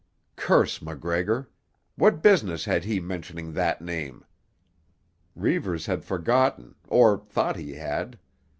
Curse 0.35 0.81
MacGregor! 0.81 1.47
What 1.95 2.23
business 2.23 2.65
had 2.65 2.85
he 2.85 2.99
mentioning 2.99 3.53
that 3.53 3.83
name? 3.83 4.25
Reivers 5.35 5.85
had 5.85 6.03
forgotten, 6.03 6.73
or 6.89 7.19
thought 7.29 7.55
he 7.55 7.75
had. 7.75 8.17